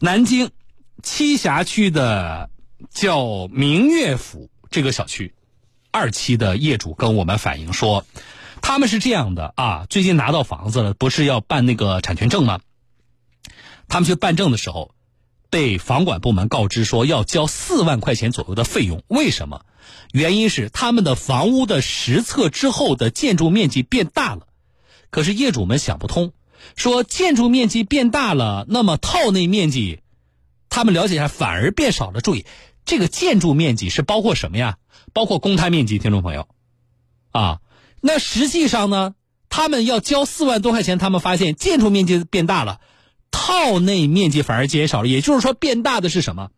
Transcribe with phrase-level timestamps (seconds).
[0.00, 0.52] 南京
[1.02, 2.50] 栖霞区的
[2.88, 5.34] 叫明月府这个小区
[5.90, 8.04] 二期的业主跟我们反映说，
[8.62, 12.60] 他们是这样的啊，最近拿到房子了，不是要办那个产权证吗？
[13.88, 14.94] 他们去办证的时候，
[15.50, 19.02] 被房管部门告知说要交四万块钱左右的费用。
[19.08, 19.64] 为什么？
[20.12, 24.46] 原因是他们的房屋的实测之后的建筑面积变大了，
[25.10, 26.32] 可是业主们想不通。
[26.76, 30.00] 说建筑面积变大了，那么套内面积，
[30.68, 32.20] 他们了解一下反而变少了。
[32.20, 32.46] 注意，
[32.84, 34.78] 这个建筑面积是包括什么呀？
[35.12, 36.48] 包括公摊面积，听众朋友，
[37.30, 37.60] 啊，
[38.00, 39.14] 那实际上呢，
[39.48, 42.80] 他们要交四万多块钱，他们发现建筑面积变大了，
[43.30, 45.08] 套内面积反而减少了。
[45.08, 46.50] 也就是说，变大的是什么？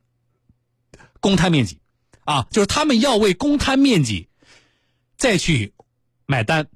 [1.20, 1.78] 公摊面积，
[2.24, 4.28] 啊，就是他们要为公摊面积
[5.16, 5.74] 再去
[6.26, 6.66] 买单，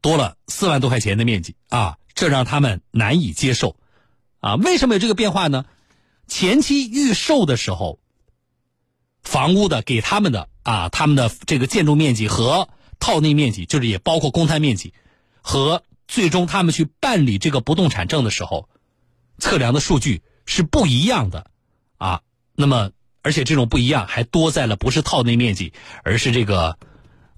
[0.00, 1.96] 多了四万多块钱的面积啊。
[2.14, 3.76] 这让他们难以接受，
[4.40, 5.64] 啊，为什么有这个变化呢？
[6.28, 7.98] 前期预售的时候，
[9.22, 12.68] 房屋的给他们的啊，他们的这个建筑面积和
[13.00, 14.94] 套内面积，就是也包括公摊面积，
[15.40, 18.68] 和最终他们去办理这个不动产证的时候，
[19.38, 21.50] 测量的数据是不一样的，
[21.98, 22.22] 啊，
[22.54, 22.90] 那么
[23.22, 25.72] 而且这种不一样还多在了不是套内面积，
[26.04, 26.78] 而是这个。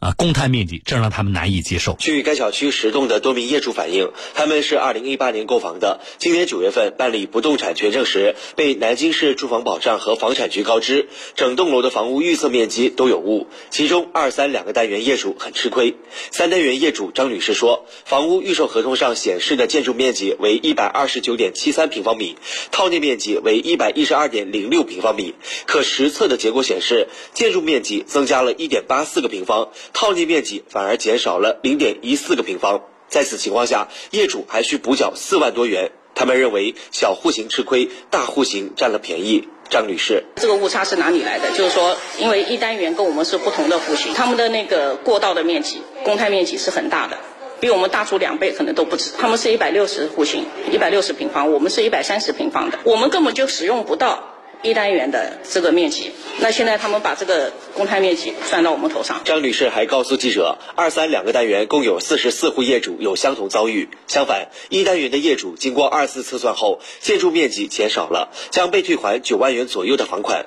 [0.04, 1.96] 啊，公摊面积，这让他们难以接受。
[1.98, 15.96] 据该小区十栋的多名业主反映，他们是二零一八年购房的，今年九月份办理不动产权证时，被南京市住房保障和房产局告知，整栋楼的房屋预测面积都有误，其中二三两个单元业主很吃亏。
[16.30, 22.36] 三单元业主张女士说，房屋预售合同上显示的建筑面积为一百二十九点七三平方米，
[22.70, 25.32] 套内面积为一百一十二点零六平方米，
[25.64, 29.70] 可实测的结果显示，建筑面积增加了一点八四个平方。
[29.94, 35.92] 套内面积反而减少了零点一四个平方，在此情况下，业主还需补缴四万多元。
[36.16, 39.48] 他们认为小户型吃亏，大户型占了便宜。
[39.70, 41.50] 张女士，这个误差是哪里来的？
[41.52, 47.16] 就是说，因为一单元跟我们是不同的户型，他们的那个过道的面积、公摊面积是很大的，
[47.60, 49.12] 比我们大出两倍，可能都不止。
[49.18, 54.33] 他们是一百六十户型，一百六十平方，我们是一百三十平方的，我们根本就使用不到。
[54.64, 56.10] 一单元的这个面积，
[56.40, 59.20] 那现在他们把这个公摊面积算到我们头上。
[59.22, 63.90] 张女士还告诉记者，二三两个单元共有四十四户业主有相同遭遇。
[64.08, 70.46] 相反，一单元的业主经过二次测算后，建筑面积减少了，将被退还九万元左右的房款。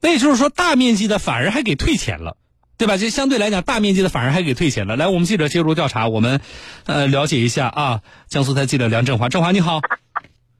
[0.00, 2.38] 那也就是说，大面积的反而还给退钱了，
[2.78, 2.96] 对吧？
[2.96, 4.96] 这相对来讲，大面积的反而还给退钱了。
[4.96, 6.40] 来，我们记者介入调查，我们
[6.86, 8.00] 呃了解一下啊。
[8.30, 9.80] 江苏台记者梁振华，振华你好。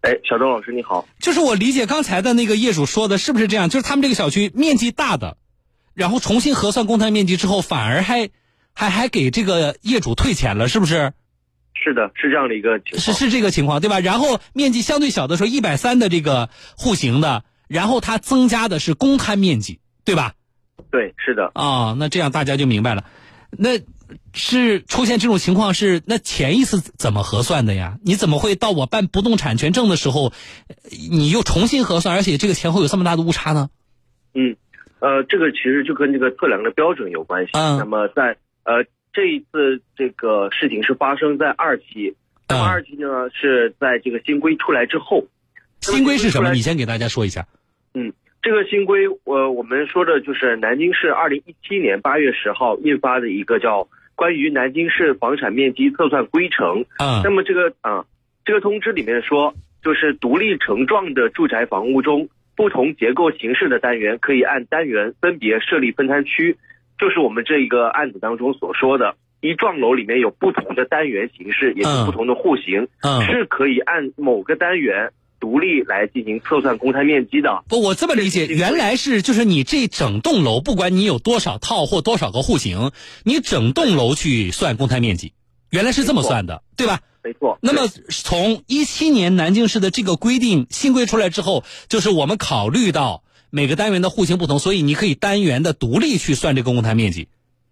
[0.03, 3.69] 哎，小周老师你好，就是我理解刚才的那个业主说的，是不是这样？
[3.69, 5.37] 就是他们这个小区面积大的，
[5.95, 8.31] 然后重新核算公摊面积之后，反而还
[8.75, 11.13] 还还给这个业主退钱了，是不是？
[11.75, 14.01] 是的，是这样的一个情况，是是这个情况对吧？
[14.01, 20.35] 然后面积相对小的时候，一百三的这个户型的，然后它增加的是公摊面积，对吧？
[20.91, 21.53] 对，是的。
[21.55, 23.05] 啊，那这样大家就明白了，
[23.51, 23.79] 那。
[24.35, 27.99] 是出现这种情况是那前一次怎么核算的呀？
[28.05, 30.33] 你怎么会到我办不动产权证的时候，
[31.11, 33.71] 你又重新核算，而且这个前后有这么大的误差呢？
[34.35, 34.57] 嗯，
[35.01, 37.51] 呃，这个其实就跟这个测量的标准有关系。
[37.53, 37.79] 嗯。
[37.79, 42.17] 那么在呃这一次这个事情是发生在二期，
[42.49, 45.27] 那么二期呢是在这个新规出来之后。
[45.81, 46.53] 新规是什么？
[46.53, 47.47] 你先给大家说一下。
[47.95, 53.89] 嗯，这个新规我我们说的就是南京市二零一七年八月十号印发的一个叫。
[54.15, 58.05] 关于南京市房产面积测算规程，啊，那么这个啊，
[58.45, 66.57] 这个通知里面说，就是独立成幢的住宅房屋中，不同结构形式的单元可以按单元分别设立分摊区，
[66.99, 72.89] 就是我们这一个案子当中所说的，一幢楼里面有不同的单元形式，也是不同的户型，
[73.27, 75.11] 是可以按某个单元。
[75.53, 82.91] 独立来进行测算公摊面积的不，我这么理解，原来是就是你这整栋楼，不管你有多少套或多少个户型，
[83.23, 85.35] 你整栋楼去算公摊面积，
[85.69, 87.01] 原来是这么算的，对吧？
[87.23, 87.59] 没错。
[87.61, 97.29] 那么从一七年南京市的这个规定新规出来之后，就是我们考虑到每个单元的户型不同，所以你可以单元的独立去算这个公摊面积。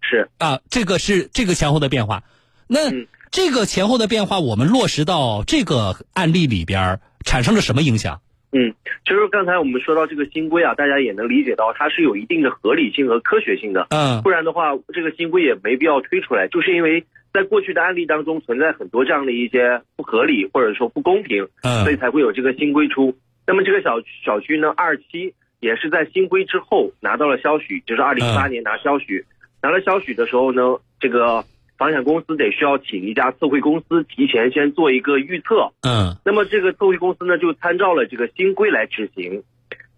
[0.07, 2.21] 是啊，这个是这个前后的变化。
[2.67, 2.91] 那
[3.31, 6.99] 这个前后的变化，我们落实到这个案例里边。
[7.23, 8.19] 产生了什么影响？
[8.51, 8.73] 嗯，
[9.05, 13.85] 其实刚才我们说到这个新规啊，大家也能理解到它是有一定的合理性和科学性的。
[13.91, 16.47] 嗯，不然的话，这个新规也没必要推出来。
[16.47, 23.15] 就是因为在过去的案例当中存在很多这样的一些不合理或者说不公平，嗯，所以才会有这个新规出。
[23.45, 29.23] 那么这个小小区呢，二期也是在新规之后拿到了消许，就是二零一八年拿消许，
[29.61, 31.45] 拿了消许的时候呢，这个。
[31.81, 35.73] 房产公司得需要请一家测绘公司提前先做一个预测。
[35.81, 36.15] 嗯。
[36.23, 39.41] 那么这个测绘公司呢，就参照了这个新规来执行。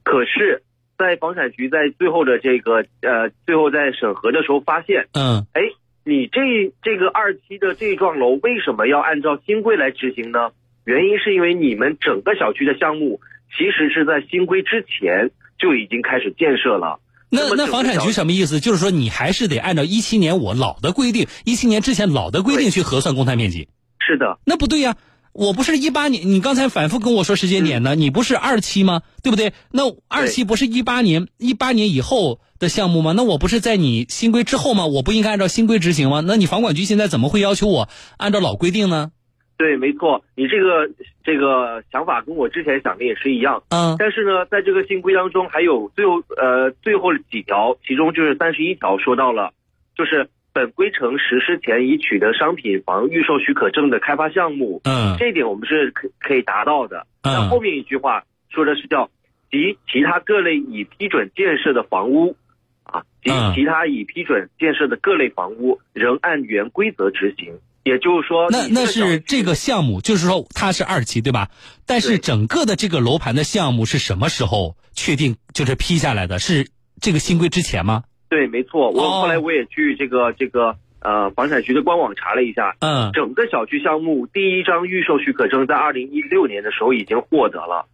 [0.02, 0.64] 可是，
[0.98, 5.62] 在房产局在最后的这个呃，最后在审核的时候发现，嗯，哎，
[6.06, 10.52] 你这这个二期的这幢楼为什么要按照新规来执行呢？
[10.86, 13.20] 原因是因为你们整个小区的项目
[13.58, 17.02] 其实是在新规之前就已经开始建设了。
[17.34, 18.60] 那那房产局什么意思？
[18.60, 23.68] 就是说你还是得按照一七年我老的规定，一七年之前老的规定去核算公摊面积。
[24.00, 24.96] 是的，那不对呀，
[25.32, 29.02] 我不是一八年，你刚才反复跟我说时间点呢，你不是二期吗？
[29.24, 29.54] 对不对？
[29.72, 33.14] 那二期不是一八年一八年以后的项目吗？
[33.16, 34.86] 那我不是在你新规之后吗？
[34.86, 36.22] 我不应该按照新规执行吗？
[36.26, 39.12] 那你房管局现在怎么会要求我按照老规定呢？
[39.56, 40.90] 对，没错，你这个
[41.24, 43.64] 这个想法跟我之前想的也是一样。
[43.70, 49.54] 嗯，但是呢，在这个新规当中，还有最后呃最后几条，其中就是三十一条说到了，
[49.96, 54.82] 就是本规程实施前已取得商品房预售许可证的开发项目。
[54.86, 57.06] 嗯，这一点我们是可可以达到的。
[57.24, 59.10] 那后面一句话说的是叫
[59.52, 62.36] 及其他各类已批准建设的房屋，
[62.84, 67.54] 啊，及其他已批准建设的各类房屋仍按原规则执行。
[67.84, 71.50] 也就是说，那那是这个项目，就是说它是二期，对吧？
[71.86, 76.40] 但是整个的这个楼盘的项目是什么时候确定就是批下来的？
[76.40, 76.70] 是
[77.02, 78.04] 这个新规之前吗？
[78.30, 78.90] 对，没错。
[78.92, 87.90] 我后来我也去这个这个呃房产局的官网查了一下，嗯，整个小区项目第一张预售许可证在二零一六年的时候已经获得了，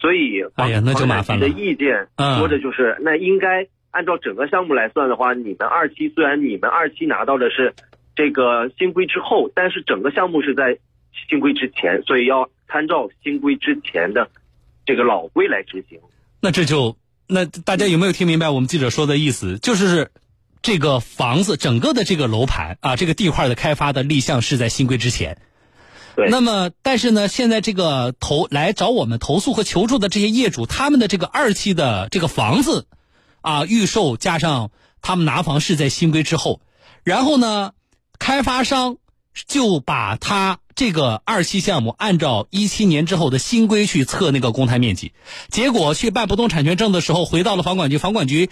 [0.00, 1.48] 所以哎呀，那就麻烦了。
[1.48, 2.06] 的意见
[2.38, 7.74] 说的就是，那应该按照整个项目来算的话，你们二期虽然你们二期拿到的是。
[8.14, 10.78] 这个新规之后，但是整个项目是在
[11.28, 14.30] 新规之前，所以要参照新规之前的
[14.84, 15.98] 这个老规来执行。
[16.40, 19.58] 那这就那大家有没有听明白我们记者说的意思？
[19.58, 20.10] 就是
[20.60, 25.38] 这个房子整个的这个楼盘啊，这个地块的开发的立项是在新规之前。
[26.14, 26.28] 对。
[26.28, 32.86] 那么，但是呢，现在这个投来找我们投诉和求助的这些业主，他们的这个二期的这个房子
[33.40, 34.70] 啊，预售加上
[35.00, 36.60] 他们拿房是在新规之后，
[37.04, 37.72] 然后呢？
[38.18, 38.98] 开发商
[39.34, 45.12] 就把他这个二期项目按照一七年之后的新规去测那个公摊面积，
[45.48, 48.48] 结果去办不动产权证的时候，回到了房管局，房管局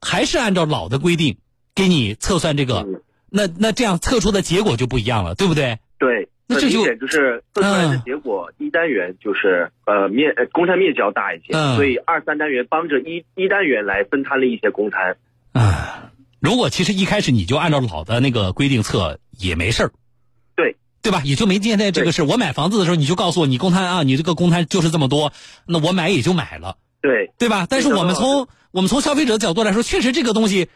[0.00, 1.38] 还是按照老的规定
[1.74, 2.86] 给你测算这个，
[3.28, 5.78] 那那这样测出的结果就不一样了，对不对？
[5.98, 15.16] 对，那这就就是测出来的结果，一单元就是呃面公摊面积要大一些，所以二三单元帮着一一单元来分摊了一些公摊。
[15.52, 16.09] 啊。
[16.40, 19.92] 如果其实一开始你就按照老的那个规定测也没事儿，
[20.56, 20.76] 对。
[21.02, 21.22] 对吧？
[21.24, 22.22] 也就没今天这个事。
[22.22, 25.32] 我买房子的时候你就告诉我你公摊啊，你这个公摊就是这么多，
[25.66, 27.30] 那我买也就买了，对。
[27.38, 27.66] 对吧？
[27.68, 30.68] 但是我们从我们从消费者的角度来说，确实这个东西，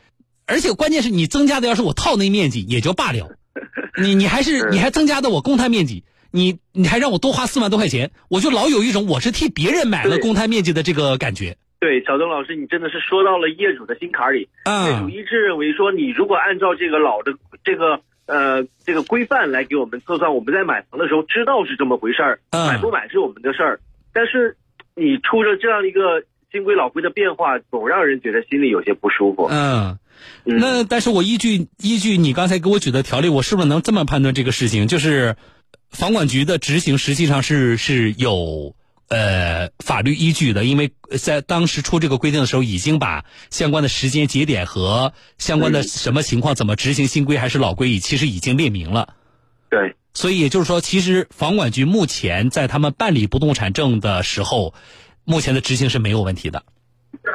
[0.47, 3.37] 而且关键是你增加的要是我套内面积也就罢了，
[4.01, 11.59] 你你还是你还增加的我公摊面积，你你还让我多花四万多块钱，我就老有一种我是替别人买了公摊面积的这个感觉。
[11.85, 14.49] 对，小邓老师，你真的是说到了业主的心坎里。
[14.89, 23.81] 业主一致认为说，你如果按照这个老的这个呃这个规范来给我们测算，我们在买房的时候知道是这么回事儿，买不买是我们的事儿。
[24.15, 24.57] 但是
[24.97, 29.47] 你出着这样一个新规老规的变化，总让人觉得心里有些不舒服。
[29.51, 29.99] 嗯，
[30.45, 34.89] 那但是我依据依据你刚才给我举的条例，我是不是能这么判断这个事情？
[34.89, 35.37] 就是
[35.91, 38.75] 房管局的执行实际上是是有。
[39.15, 40.91] 呃，法律依据的，因为
[41.21, 49.15] 在当时出这个规定的时候，已经把相关的时间节点和相关的什么情况、怎么执行新规还是老规，其实已经列明了。
[49.71, 54.75] 对，所以也就是说，其实房管局目前在他们办理不动产证的时候，
[55.25, 56.65] 目前的执行是没有问题的。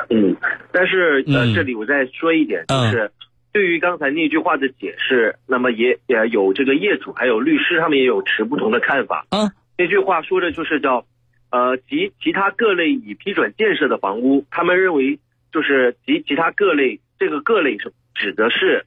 [0.09, 0.35] 嗯，
[0.73, 3.13] 但是呃，这里我再说一点，就是
[3.53, 9.27] 对于刚才那句话的解释，那么也也有这个业主还有律师他们也有持不同的看法。
[9.29, 11.05] 嗯，那句话说的就是叫。
[11.51, 15.19] 呃，及其他各类已批准建设的房屋，他们认为
[15.51, 18.85] 就是及其他各类，这个各类是指的是，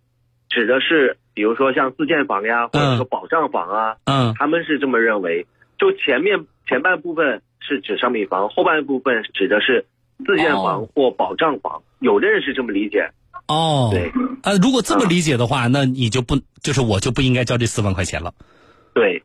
[0.49, 5.47] 指的是，比如说像自建房呀，或者说保障房啊，嗯，他们是这么认为。
[5.78, 9.85] 就前面前半部分是指商品房，后半部分指的是
[10.25, 13.11] 自建房或保障房，有的人是这么理解。
[13.49, 14.12] 哦，对，
[14.45, 18.33] 呃，如果这么理解的话，那你就不就是我就不应该交这四万块钱了。
[18.95, 19.21] 对。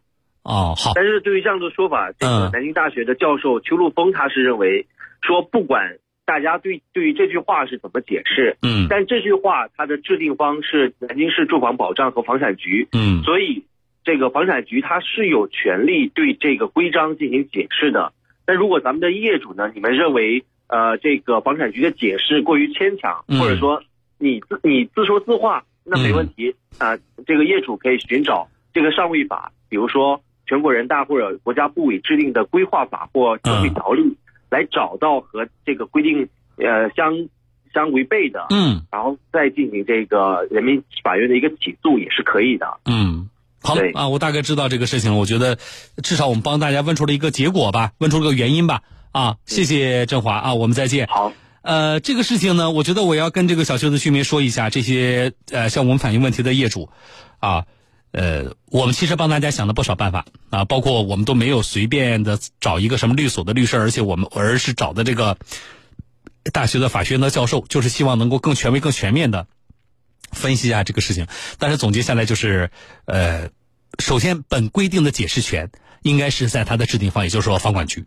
[0.48, 0.94] 哦，好。
[0.96, 4.88] 但是对于这样的说法，这个南京大学的教授邱路峰他是认为，
[5.22, 13.66] 说不管大家对对于这句话是怎么解释，嗯，但这句话它的制定方是南京市住房保障和房产局，嗯，所以
[14.04, 18.13] 这个房产局它是有权利对这个规章进行解释的。
[18.46, 23.84] 那如果咱们的业主呢，你们认为呃这个房产局的解释过于牵强，或者说
[24.18, 26.98] 你自你自说自话，那没问题啊。
[27.25, 34.18] 这个业主可以寻找这个上位法，比如说全国人大或者国家部委制定的规划法或消费条例，
[34.50, 37.27] 来找到和这个规定呃相
[37.74, 42.80] 相违背的，嗯，然后再进行这个人民法院的一个起诉也是可以的。
[42.86, 43.30] 嗯，
[43.62, 45.18] 好啊，我大概知道这个事情了。
[45.18, 45.58] 我觉得
[46.01, 48.82] 至少我们帮大家问出了一个结果吧，问出了个原因吧。
[49.12, 51.08] 啊，谢谢振华啊，我们再见。
[51.08, 51.34] 好。
[51.63, 56.88] 呃，这个事情呢，我觉得我要跟这个小区的居民说一下，这些呃向我们反映问题的业主，
[57.39, 57.66] 啊，
[58.12, 65.38] 呃，我们其实帮大家想了不少办法啊，包括我们都没有随便的找一个什么律所的律师，而且我们而是找的这个
[66.54, 69.46] 大学的法学院的教授，就是希望能够更权威、更全面的
[70.32, 71.28] 分析一下这个事情。
[71.60, 72.72] 但是总结下来就是，
[73.06, 73.50] 呃，
[74.00, 75.70] 首先本规定的解释权
[76.02, 78.06] 应该是在它的制定方，也就是说房管局。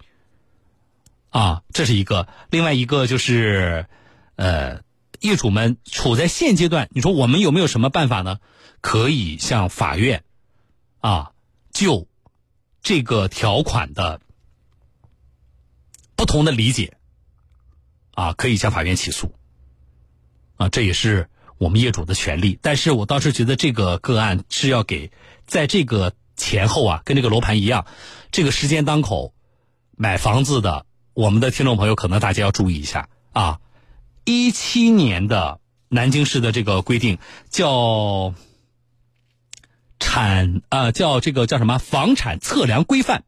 [1.28, 3.86] 啊，这是一个，另外一个就是，
[4.34, 4.80] 呃，
[5.20, 8.38] 业主们处在现阶段，你说我们有没有什么办法呢？
[8.80, 10.24] 可以向法院，
[11.00, 11.32] 啊，
[11.72, 12.08] 就
[12.82, 14.20] 这个条款的
[16.16, 16.96] 不同的理解，
[18.14, 19.34] 啊，可以向法院起诉，
[20.56, 22.58] 啊，这也是我们业主的权利。
[22.62, 25.12] 但是我倒是觉得这个个案是要给
[25.46, 27.86] 在这个前后啊，跟这个楼盘一样，
[28.32, 29.34] 这个时间当口
[29.96, 30.86] 买房子的。
[31.12, 33.60] 我们的听众朋友可能大家要注意一下啊，
[34.30, 35.58] 一七年的
[35.88, 37.18] 南京市的这个规定
[37.48, 38.32] 叫
[39.98, 43.24] 产啊叫这个叫什么房产测量规范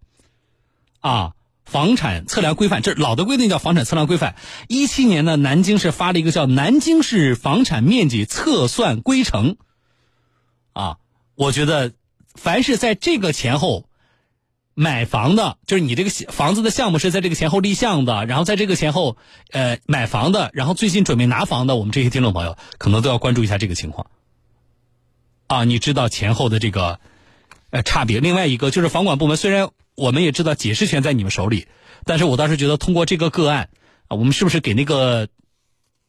[1.00, 1.32] 啊
[1.64, 4.36] 房产测量规范，这老的规定叫房产测量规范。
[4.68, 9.54] 一七年呢，南京市发了一个叫《南京市房产面积测算规程》
[10.72, 10.98] 啊，
[11.34, 11.92] 我觉得
[12.34, 13.86] 凡是在这个前后。
[14.74, 19.18] 买房的，就是你这个房子的项目是在这个前后立项的，然后在这个前后，
[19.50, 24.06] 呃，买房的，然后最近准备拿房的，我们这些听众朋友可能都要关注一下这个情况。
[25.46, 27.00] 啊，你知道前后的这个，
[27.68, 28.20] 呃，差别。
[28.20, 31.66] 另外一个就是房管部门，虽然我们也知道解释权在你们手里，
[32.04, 33.68] 但是我倒是觉得通过这个个案，
[34.08, 35.28] 啊，我们是不是给那个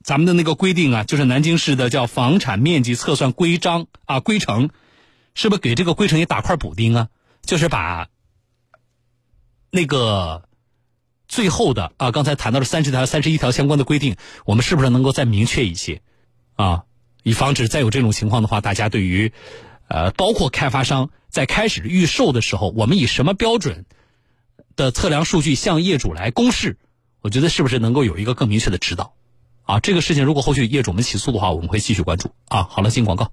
[0.03, 4.69] 咱们的那个规定啊，就是南京市的叫房产面积测算规章啊规程，
[5.35, 7.09] 是不是给这个规程也打块补丁啊？
[7.41, 8.07] 就是把。
[9.75, 10.43] 那个
[11.27, 16.03] 最后的啊，刚才谈到了三十条、三十一条相关的规定，我们是不是能够再明确一些
[16.53, 16.83] 啊？
[17.23, 19.33] 以防止再有这种情况的话，大家对于
[19.87, 23.85] 呃，包括开发商在开始预售的时候，我们以什么标准
[24.75, 26.77] 的测量数据向业主来公示？
[27.21, 29.15] 我觉得是不是能够有一个更明确的指导
[29.63, 29.79] 啊？
[29.79, 32.67] 这个事情如果后续业主们起诉的话，我们会继续关注啊。
[32.69, 33.31] 好了，进广告。